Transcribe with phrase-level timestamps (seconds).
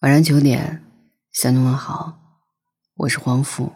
[0.00, 0.80] 晚上九点，
[1.32, 2.12] 向你问好，
[2.98, 3.72] 我是黄甫。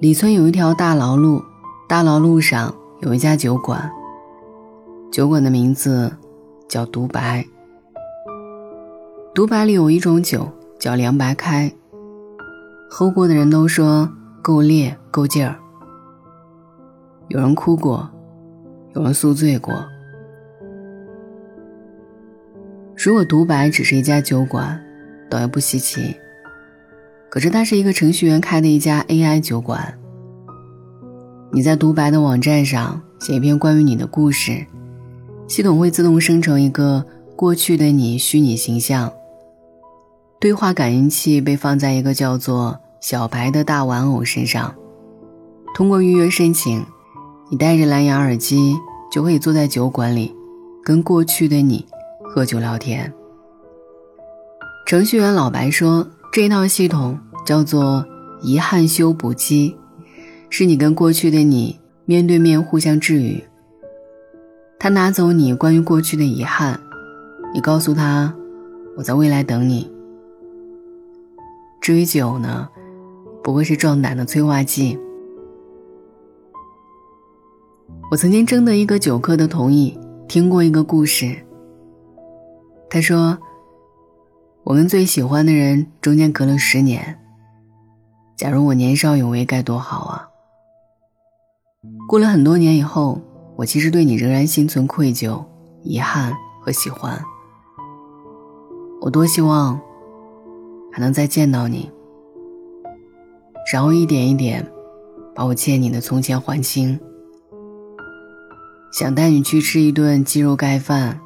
[0.00, 1.42] 李村有一条大老路，
[1.86, 3.90] 大老路上有一家酒馆，
[5.12, 6.16] 酒馆的名字
[6.66, 7.46] 叫独白。
[9.34, 11.70] 独白里有一种酒叫凉白开，
[12.88, 14.10] 喝过的人都说
[14.40, 15.60] 够烈够劲儿，
[17.28, 18.08] 有人哭过。
[18.98, 19.86] 有人宿醉过。
[22.96, 24.80] 如果独白只是一家酒馆，
[25.30, 26.16] 倒也不稀奇。
[27.30, 29.96] 可是它是一个程序员开的一家 AI 酒馆。
[31.52, 34.66] 你在独白的网站上写一篇关于你的故事，
[35.46, 39.12] 系统会自动生成一个过去的你虚拟形象。
[40.40, 44.74] 对话感应器被放在一个叫做小白的大玩偶身上，
[45.76, 46.84] 通过预约申请。
[47.50, 48.76] 你戴着蓝牙耳机，
[49.10, 50.34] 就可以坐在酒馆里，
[50.84, 51.86] 跟过去的你
[52.22, 53.12] 喝酒聊天。
[54.86, 58.06] 程序员老白说，这套系统叫做
[58.42, 59.76] “遗憾修补机”，
[60.50, 63.44] 是你跟过去的你面对面互相治愈。
[64.78, 66.80] 他拿走你关于过去的遗憾，
[67.52, 68.34] 你告诉他
[68.96, 69.90] ：“我在未来等你。”
[71.80, 72.68] 至于酒呢，
[73.42, 74.98] 不过是壮胆的催化剂。
[78.10, 81.36] 我曾经征得一个酒客的同意，听过一个故事。
[82.88, 83.36] 他说
[84.64, 87.18] ：“我跟最喜欢的人中间隔了十年。
[88.34, 90.28] 假如我年少有为，该多好啊！
[92.08, 93.20] 过了很多年以后，
[93.56, 95.44] 我其实对你仍然心存愧疚、
[95.82, 97.22] 遗憾和喜欢。
[99.02, 99.78] 我多希望
[100.90, 101.90] 还能再见到你，
[103.70, 104.66] 然后一点一点
[105.34, 106.98] 把我欠你的从前还清。”
[108.90, 111.20] 想带你去吃一顿鸡肉盖饭，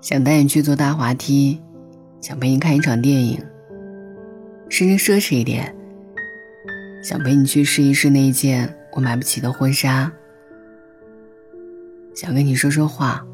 [0.00, 1.60] 想带你去坐大滑梯，
[2.20, 3.44] 想陪你看一场电影，
[4.68, 5.74] 甚至奢侈一点，
[7.02, 10.10] 想陪你去试一试那一件我买不起的婚纱，
[12.14, 13.26] 想跟你说说话，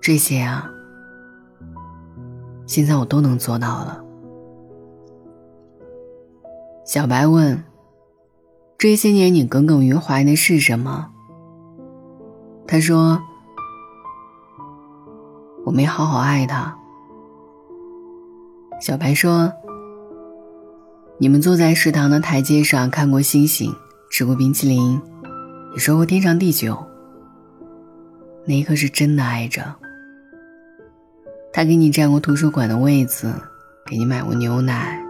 [0.00, 0.68] 这些啊，
[2.66, 4.02] 现在我都能做到了。
[6.86, 7.62] 小白问。
[8.82, 11.08] 这些年你耿耿于怀的是什么？
[12.66, 13.22] 他说
[15.64, 16.76] ：“我没好好爱他。”
[18.82, 19.52] 小白说
[21.18, 23.72] ：“你们坐在食堂的台阶上看过星星，
[24.10, 25.00] 吃过冰淇淋，
[25.74, 26.76] 也说过天长地久。
[28.44, 29.76] 那一刻是真的爱着。
[31.52, 33.32] 他给你占过图书馆的位子，
[33.86, 35.00] 给你买过牛奶。”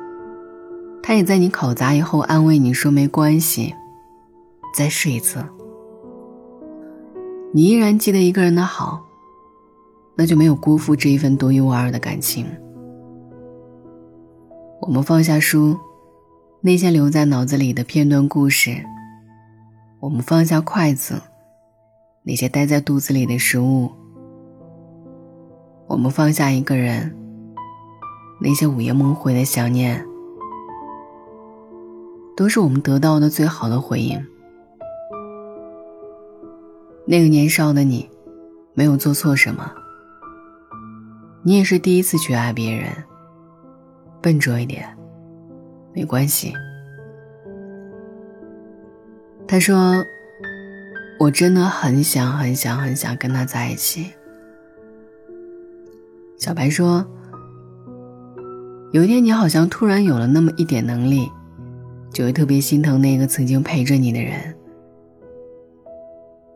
[1.03, 3.75] 他也在你考砸以后安慰你说没关系，
[4.73, 5.45] 再试一次。
[7.53, 9.05] 你依然记得一个人的好，
[10.15, 12.47] 那就没有辜负这一份独一无二的感情。
[14.81, 15.77] 我们放下书，
[16.61, 18.83] 那些留在脑子里的片段故事；
[20.01, 21.21] 我们放下筷子，
[22.23, 23.91] 那些待在肚子里的食物；
[25.89, 27.15] 我们放下一个人，
[28.41, 30.07] 那些午夜梦回的想念。
[32.43, 34.21] 都是我们得到的最好的回应。
[37.07, 38.11] 那个年少的你，
[38.75, 39.73] 没有做错什么。
[41.45, 42.91] 你也是第一次去爱别人，
[44.21, 44.85] 笨拙一点，
[45.95, 46.53] 没关系。
[49.47, 50.05] 他说
[51.21, 54.11] ：“我真的很想很想很想跟他在一起。”
[56.37, 57.07] 小白说
[58.91, 61.31] ：“有一天，你好像突然有了那么一点能力。”
[62.13, 64.55] 就会特别心疼那个曾经陪着你的人，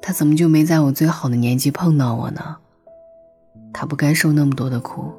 [0.02, 2.56] 他怎么就没在我最好的年纪碰到我呢？
[3.72, 5.12] 他不该受那么多的苦，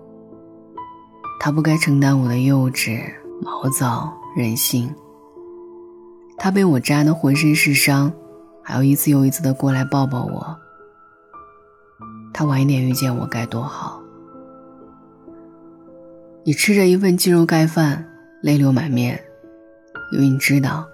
[1.40, 3.02] 他不该承担我的幼稚、
[3.42, 4.94] 毛躁、任性。
[6.38, 8.14] 他被我扎得浑身是伤，
[8.64, 10.58] 还要一次又一次的过来抱抱我。
[12.32, 14.00] 他晚一点遇见我该多好。
[16.44, 18.08] 你吃着一份鸡肉盖饭，
[18.42, 19.20] 泪流满面。
[20.12, 20.88] 因为你知道，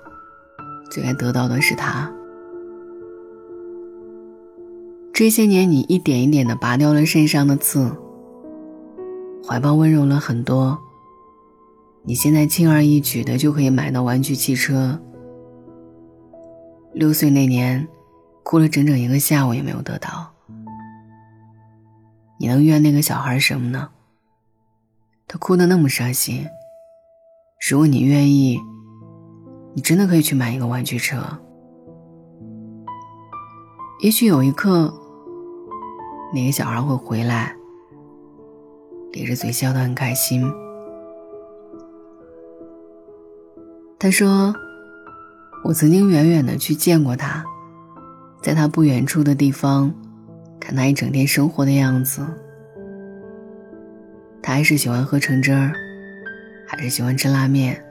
[0.89, 2.11] 最该得到的是他。
[5.13, 7.95] 这些年，你一点一点的拔掉了身上的刺，
[9.47, 10.79] 怀抱温柔了很多。
[12.01, 14.99] 你现在轻而易举的就可以买到玩具汽车。
[16.91, 17.87] 六岁那年，
[18.41, 20.33] 哭了整整一个下午也没有得到。
[22.39, 23.89] 你能怨那个小孩什么呢？
[25.27, 26.47] 他哭得那么伤心。
[27.69, 28.59] 如果你愿意。
[29.75, 31.17] 你真的可以去买一个玩具车。
[34.01, 34.93] 也许有一刻，
[36.33, 37.55] 那个小孩会回来，
[39.13, 40.43] 咧着嘴笑得很开心。
[43.97, 44.53] 他说
[45.63, 47.45] ：“我曾经远远的去见过他，
[48.41, 49.93] 在他不远处的地方，
[50.59, 52.21] 看他一整天生活的样子。
[54.41, 55.71] 他还是喜欢喝橙汁儿，
[56.67, 57.81] 还是喜欢吃拉面。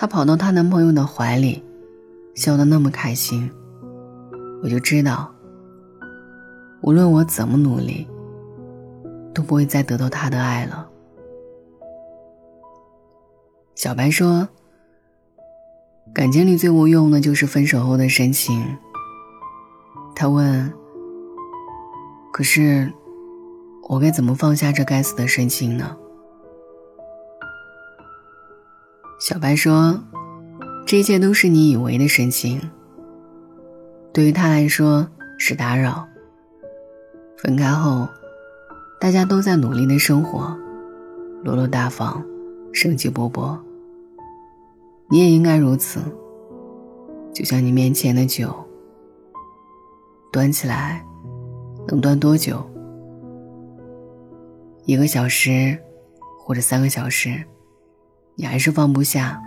[0.00, 1.60] 她跑到她男朋友的怀里，
[2.32, 3.50] 笑得那么开心。”
[4.62, 5.28] 我就知道，
[6.82, 8.06] 无论我怎么努力，
[9.34, 10.88] 都不会再得到他的爱了。
[13.74, 14.48] 小白说
[16.14, 18.78] ：“感情里最无用的就是分手后的深情。”
[20.14, 20.72] 他问
[22.32, 22.92] ：“可是，
[23.88, 25.96] 我该怎么放下这该死的深情呢？”
[29.18, 29.98] 小白说
[30.86, 32.60] ：“这一切都是你以为的深情。”
[34.14, 36.06] 对于他来说是打扰。
[37.36, 38.08] 分开后，
[39.00, 40.56] 大家都在努力的生活，
[41.42, 42.24] 落落大方，
[42.72, 43.58] 生机勃勃。
[45.10, 46.00] 你也应该如此。
[47.34, 48.54] 就像你面前的酒，
[50.32, 51.04] 端起来
[51.88, 52.64] 能端多久？
[54.84, 55.76] 一个小时，
[56.38, 57.44] 或者三个小时，
[58.38, 59.42] 你还是放不下。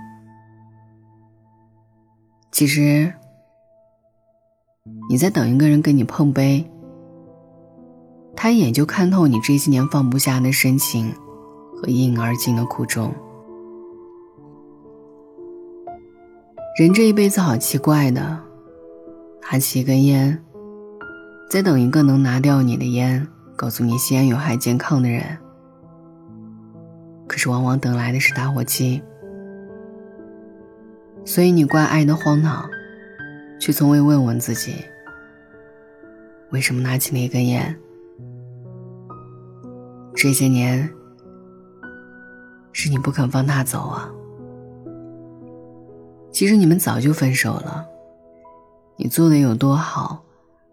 [2.52, 3.12] 其实。
[5.08, 6.66] 你在等一个人跟你碰杯，
[8.36, 11.14] 他一眼就看透你这些年放不下的深情
[11.76, 13.14] 和一饮而尽的苦衷。
[16.80, 18.40] 人这一辈子好奇怪的，
[19.52, 20.44] 拿起一根烟，
[21.48, 25.38] 在等一个能拿掉你的烟，告诉你吸烟有害健康的人。
[27.32, 29.02] 可是往往等来的是打火机。
[31.24, 32.70] 所以你怪爱的荒唐。
[33.62, 34.74] 却从未问问自己，
[36.50, 37.78] 为什么拿起那根烟？
[40.16, 40.90] 这些年，
[42.74, 44.12] 是你不肯放他走啊。
[46.32, 47.86] 其实你们早就分手了，
[48.96, 50.24] 你做的有多好，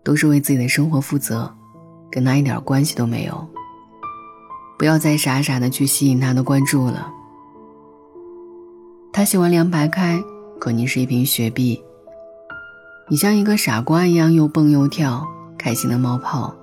[0.02, 1.54] 都是为自己的生活负责，
[2.10, 3.46] 跟他一点关系都没有。
[4.78, 7.12] 不要再傻傻的去吸引他的关注了。
[9.12, 10.22] 他喜欢凉白开，
[10.60, 11.82] 可你是一瓶雪碧。
[13.08, 15.26] 你像一个傻瓜一样又蹦又跳，
[15.58, 16.54] 开心的冒泡。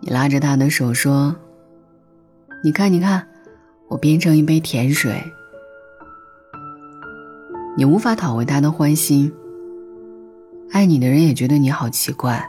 [0.00, 1.34] 你拉着他的手说
[2.62, 3.26] ：“你看，你看，
[3.88, 5.22] 我变成一杯甜水。”
[7.78, 9.32] 你无法讨回他的欢心。
[10.72, 12.46] 爱你的人也觉得你好奇怪。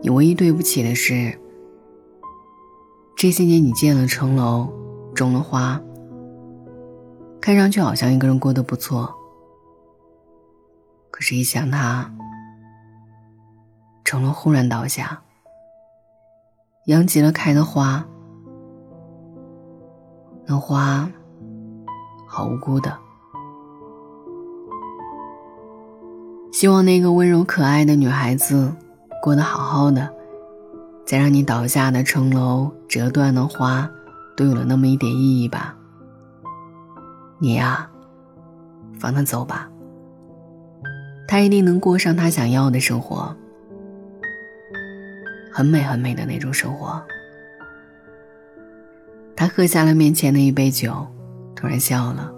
[0.00, 1.38] 你唯一对不起的是，
[3.18, 4.72] 这些年你建了城楼，
[5.12, 5.80] 种了花，
[7.40, 9.12] 看上去好像一个人过得不错。
[11.10, 12.14] 可是，一想他，
[14.04, 15.20] 城楼忽然倒下，
[16.84, 18.06] 扬起了开的花，
[20.46, 21.10] 那花
[22.24, 22.96] 好无辜的。
[26.52, 28.72] 希望那个温柔可爱的女孩子
[29.20, 30.14] 过得好好的，
[31.08, 33.90] 再让你倒下的城楼、折断的花，
[34.36, 35.74] 都有了那么一点意义吧。
[37.38, 37.88] 你呀，
[39.00, 39.70] 放他走吧。
[41.26, 43.34] 他一定能过上他想要的生活，
[45.50, 47.02] 很美很美的那种生活。
[49.34, 51.06] 他喝下了面前的一杯酒，
[51.56, 52.30] 突然笑了，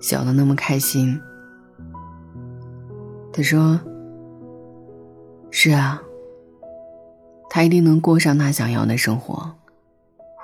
[0.00, 1.20] 笑得那么开心。
[3.32, 3.78] 他说
[5.52, 6.02] ：“是啊，
[7.54, 9.48] 他一定能过上他想要的生活，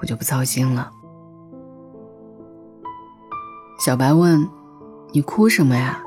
[0.01, 0.93] 我就不操心了。”
[3.85, 4.49] 小白问
[5.11, 6.01] ：“你哭什么呀？”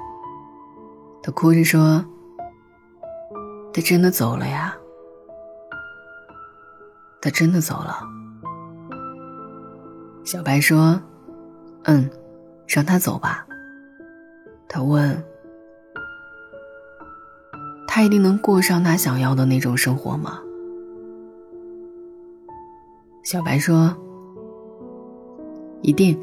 [1.21, 2.05] 他哭着说
[3.75, 4.73] ：“他真的走了呀，
[7.21, 7.99] 他真的走了。”
[10.23, 11.01] 小白说
[11.83, 12.09] ：“嗯，
[12.65, 13.45] 让他走吧。”
[14.69, 15.21] 他问
[17.89, 20.39] ：“他一定能过上他想要的那种生活吗？”
[23.33, 23.97] 小白说
[25.81, 26.15] ：“一定，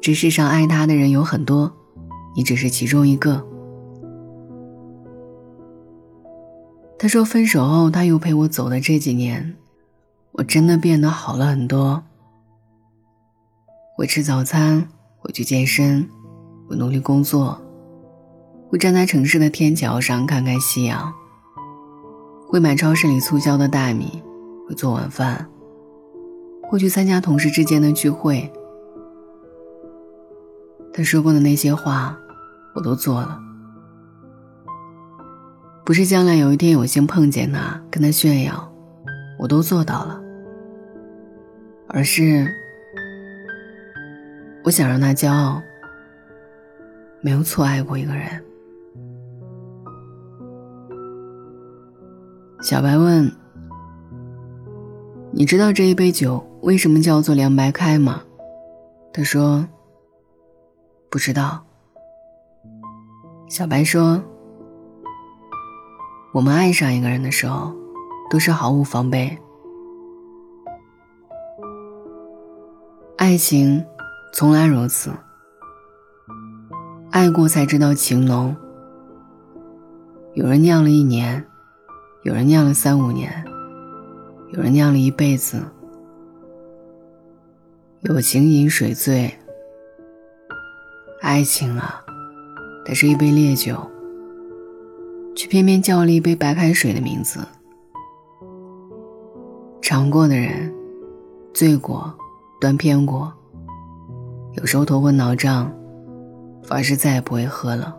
[0.00, 1.72] 这世上爱他的人有很多，
[2.36, 3.44] 你只是其中一个。”
[6.96, 9.56] 他说：“分手后，他又陪我走的这几年，
[10.30, 12.00] 我真的变得好了很多。
[13.96, 14.86] 会吃早餐，
[15.18, 16.08] 会去健身，
[16.68, 17.60] 会努力工作，
[18.68, 21.12] 会站在城市的天桥上看看夕阳，
[22.46, 24.22] 会买超市里促销的大米，
[24.68, 25.50] 会做晚饭，
[26.70, 28.48] 会去参加同事之间的聚会。
[30.92, 32.16] 他说过的那些话，
[32.76, 33.40] 我都做了。
[35.84, 38.72] 不是将来有一天有幸碰见他，跟他炫耀，
[39.36, 40.22] 我都做到了，
[41.88, 42.46] 而是
[44.62, 45.60] 我想让他骄傲，
[47.20, 48.28] 没有错爱过一个人。
[52.62, 53.32] 小白问
[55.32, 58.22] ：“你知道这一杯酒为什么叫做凉白开吗？”
[59.12, 59.66] 他说
[61.10, 61.64] ：“不知道。”
[63.48, 64.22] 小白说
[66.32, 67.74] ：“我们爱上一个人的时候，
[68.30, 69.36] 都是毫无防备。
[73.16, 73.84] 爱情
[74.32, 75.10] 从来如此，
[77.10, 78.56] 爱过才知道情浓。
[80.34, 81.44] 有人酿了一年，
[82.22, 83.44] 有人酿了三五年，
[84.52, 85.62] 有人酿了一辈子。
[88.00, 89.32] 友情饮水醉，
[91.20, 92.02] 爱情啊！”
[92.84, 93.78] 它是一杯烈酒，
[95.36, 97.38] 却偏偏叫了一杯白开水的名字。
[99.82, 100.74] 尝过的人，
[101.52, 102.12] 醉过，
[102.60, 103.32] 断片过，
[104.54, 105.72] 有时候头昏脑胀，
[106.64, 107.96] 发誓再也不会喝了。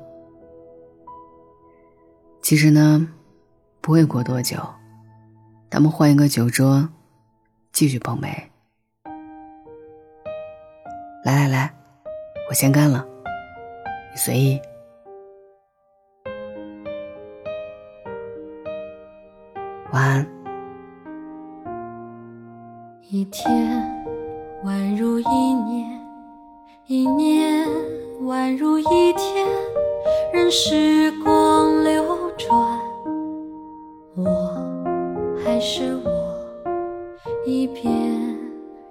[2.41, 3.07] 其实呢，
[3.79, 4.57] 不会过多久，
[5.71, 6.89] 咱们换一个酒桌，
[7.71, 8.27] 继续碰杯。
[11.23, 11.73] 来来来，
[12.49, 13.07] 我先干了，
[14.11, 14.59] 你随意。
[19.93, 20.30] 晚安。
[35.63, 36.09] 是我，
[37.45, 37.93] 一遍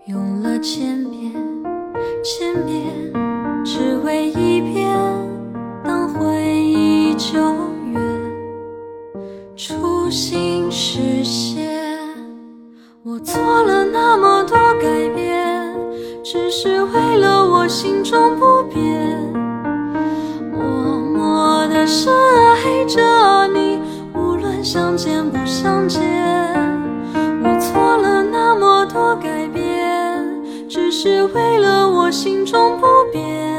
[0.06, 1.32] 用了千遍，
[2.22, 2.84] 千遍
[3.64, 4.88] 只为一遍，
[5.82, 7.40] 当回忆久
[7.92, 8.00] 远，
[9.56, 10.70] 初心。
[10.70, 11.68] 实现，
[13.02, 15.74] 我做了那么多改变，
[16.22, 19.18] 只是为了我心中不变。
[20.52, 23.80] 默默的深爱着你，
[24.14, 26.19] 无论相见不相见。
[32.10, 33.49] 心中不变。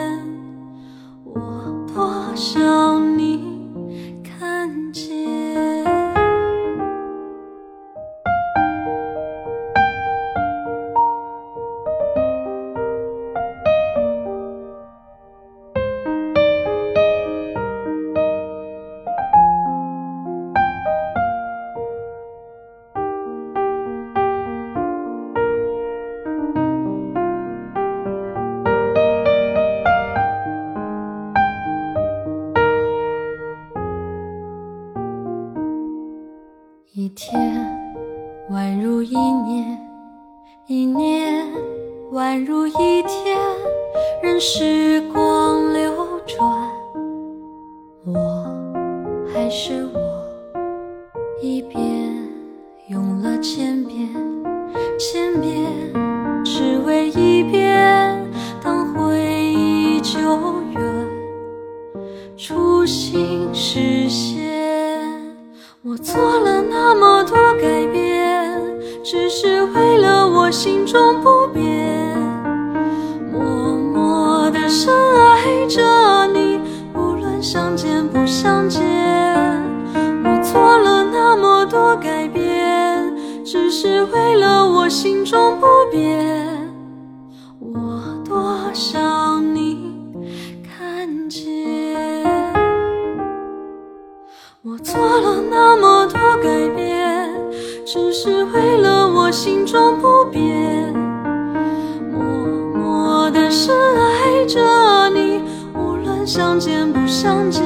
[106.33, 107.61] 相见不相见。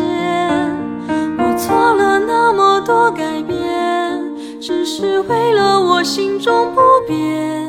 [1.37, 3.55] 我做了那么多改变，
[4.59, 7.64] 只是为了我心中不变。